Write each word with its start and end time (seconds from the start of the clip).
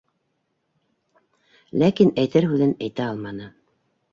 Ләкин 1.83 2.11
әйтер 2.25 2.51
һүҙен 2.55 2.75
әйтә 2.89 3.07
алманы. 3.11 3.53